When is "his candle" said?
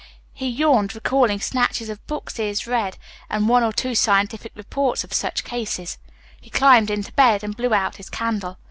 7.97-8.57